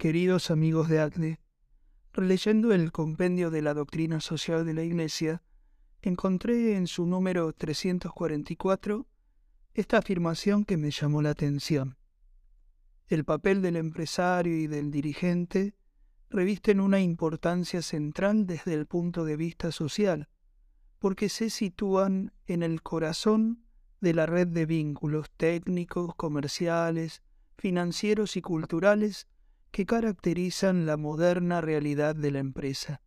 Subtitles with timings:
[0.00, 1.40] Queridos amigos de ACDE,
[2.14, 5.42] releyendo el compendio de la doctrina social de la Iglesia,
[6.00, 9.06] encontré en su número 344
[9.74, 11.98] esta afirmación que me llamó la atención.
[13.08, 15.74] El papel del empresario y del dirigente
[16.30, 20.30] revisten una importancia central desde el punto de vista social,
[20.98, 23.66] porque se sitúan en el corazón
[24.00, 27.20] de la red de vínculos técnicos, comerciales,
[27.58, 29.26] financieros y culturales
[29.70, 33.02] que caracterizan la moderna realidad de la empresa.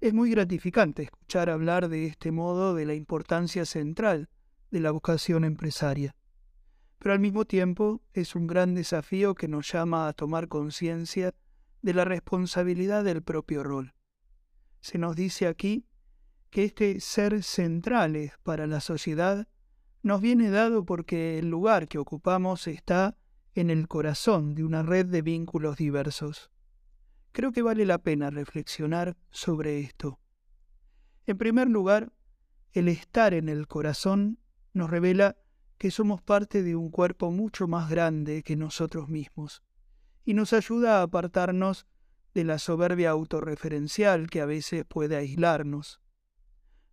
[0.00, 4.28] Es muy gratificante escuchar hablar de este modo de la importancia central
[4.70, 6.14] de la vocación empresaria,
[6.98, 11.34] pero al mismo tiempo es un gran desafío que nos llama a tomar conciencia
[11.82, 13.94] de la responsabilidad del propio rol.
[14.80, 15.86] Se nos dice aquí
[16.50, 19.48] que este ser central para la sociedad
[20.02, 23.16] nos viene dado porque el lugar que ocupamos está
[23.54, 26.50] en el corazón de una red de vínculos diversos.
[27.32, 30.20] Creo que vale la pena reflexionar sobre esto.
[31.26, 32.12] En primer lugar,
[32.72, 34.38] el estar en el corazón
[34.72, 35.36] nos revela
[35.78, 39.62] que somos parte de un cuerpo mucho más grande que nosotros mismos,
[40.24, 41.86] y nos ayuda a apartarnos
[42.34, 46.00] de la soberbia autorreferencial que a veces puede aislarnos.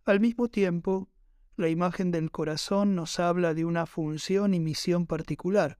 [0.04, 1.08] Al mismo tiempo,
[1.56, 5.78] la imagen del corazón nos habla de una función y misión particular,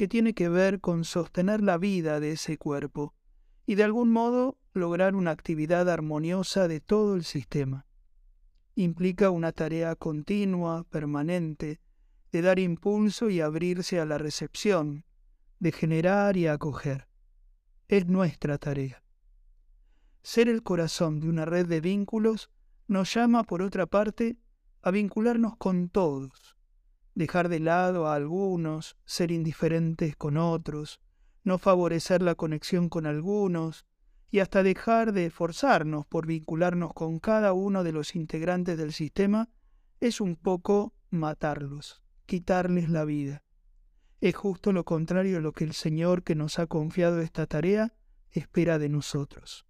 [0.00, 3.12] que tiene que ver con sostener la vida de ese cuerpo,
[3.66, 7.84] y de algún modo lograr una actividad armoniosa de todo el sistema.
[8.74, 11.82] Implica una tarea continua, permanente,
[12.32, 15.04] de dar impulso y abrirse a la recepción,
[15.58, 17.06] de generar y acoger.
[17.86, 19.04] Es nuestra tarea.
[20.22, 22.48] Ser el corazón de una red de vínculos
[22.86, 24.38] nos llama, por otra parte,
[24.80, 26.56] a vincularnos con todos,
[27.14, 31.00] dejar de lado a algunos, ser indiferentes con otros,
[31.44, 33.86] no favorecer la conexión con algunos,
[34.30, 39.48] y hasta dejar de esforzarnos por vincularnos con cada uno de los integrantes del sistema,
[39.98, 43.42] es un poco matarlos, quitarles la vida.
[44.20, 47.94] Es justo lo contrario a lo que el Señor que nos ha confiado esta tarea
[48.30, 49.66] espera de nosotros.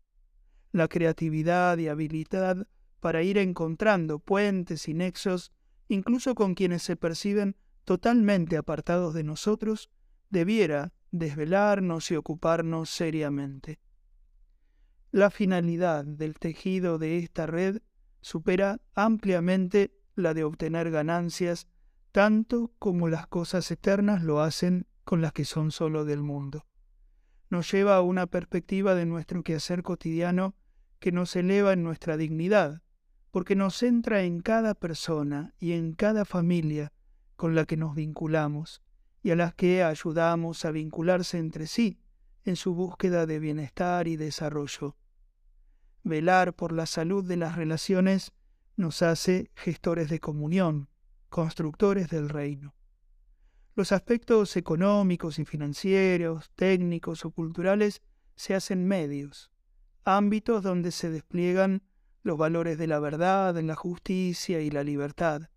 [0.73, 2.69] La creatividad y habilidad
[3.01, 5.53] para ir encontrando puentes y nexos,
[5.91, 9.91] incluso con quienes se perciben totalmente apartados de nosotros,
[10.31, 13.81] debiera desvelarnos y ocuparnos seriamente.
[15.11, 17.83] La finalidad del tejido de esta red
[18.21, 21.67] supera ampliamente la de obtener ganancias,
[22.13, 26.67] tanto como las cosas eternas lo hacen con las que son sólo del mundo.
[27.49, 30.55] Nos lleva a una perspectiva de nuestro quehacer cotidiano
[31.01, 32.83] que nos eleva en nuestra dignidad,
[33.31, 36.93] porque nos centra en cada persona y en cada familia
[37.37, 38.83] con la que nos vinculamos,
[39.23, 42.01] y a las que ayudamos a vincularse entre sí
[42.45, 44.97] en su búsqueda de bienestar y desarrollo.
[46.03, 48.33] Velar por la salud de las relaciones
[48.77, 50.89] nos hace gestores de comunión,
[51.29, 52.75] constructores del reino.
[53.75, 58.03] Los aspectos económicos y financieros, técnicos o culturales
[58.35, 59.51] se hacen medios,
[60.05, 61.83] ámbitos donde se despliegan
[62.23, 65.49] los valores de la verdad, la justicia y la libertad.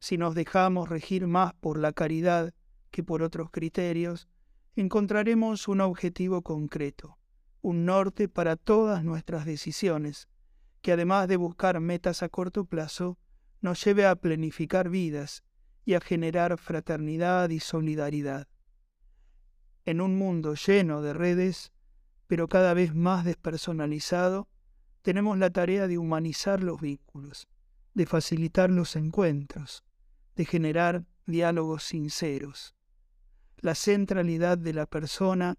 [0.00, 2.52] Si nos dejamos regir más por la caridad
[2.90, 4.28] que por otros criterios,
[4.76, 7.18] encontraremos un objetivo concreto,
[7.60, 10.28] un norte para todas nuestras decisiones,
[10.82, 13.18] que además de buscar metas a corto plazo,
[13.60, 15.42] nos lleve a planificar vidas
[15.84, 18.46] y a generar fraternidad y solidaridad.
[19.84, 21.72] En un mundo lleno de redes,
[22.26, 24.48] pero cada vez más despersonalizado,
[25.08, 27.48] tenemos la tarea de humanizar los vínculos,
[27.94, 29.82] de facilitar los encuentros,
[30.36, 32.74] de generar diálogos sinceros
[33.60, 35.56] la centralidad de la persona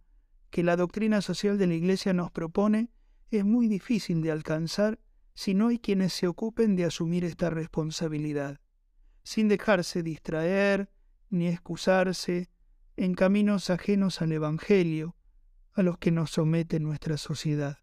[0.50, 2.90] que la doctrina social de la Iglesia nos propone
[3.30, 5.00] es muy difícil de alcanzar
[5.34, 8.60] si no hay quienes se ocupen de asumir esta responsabilidad,
[9.24, 10.90] sin dejarse distraer
[11.30, 12.50] ni excusarse
[12.98, 15.16] en caminos ajenos al Evangelio
[15.74, 17.78] a los que nos somete nuestra sociedad.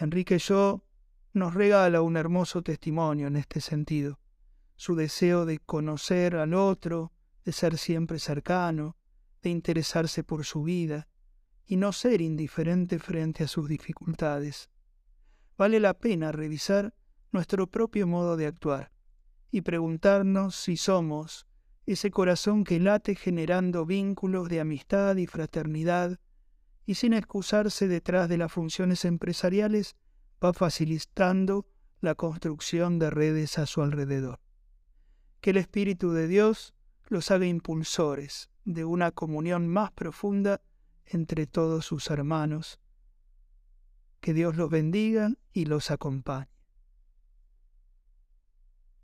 [0.00, 0.84] Enrique Yo
[1.32, 4.20] nos regala un hermoso testimonio en este sentido,
[4.76, 7.12] su deseo de conocer al otro,
[7.44, 8.96] de ser siempre cercano,
[9.42, 11.08] de interesarse por su vida
[11.66, 14.70] y no ser indiferente frente a sus dificultades.
[15.56, 16.94] Vale la pena revisar
[17.32, 18.92] nuestro propio modo de actuar
[19.50, 21.48] y preguntarnos si somos
[21.86, 26.20] ese corazón que late generando vínculos de amistad y fraternidad
[26.88, 29.94] y sin excusarse detrás de las funciones empresariales
[30.42, 31.66] va facilitando
[32.00, 34.40] la construcción de redes a su alrededor.
[35.42, 36.72] Que el Espíritu de Dios
[37.08, 40.62] los haga impulsores de una comunión más profunda
[41.04, 42.80] entre todos sus hermanos.
[44.20, 46.48] Que Dios los bendiga y los acompañe.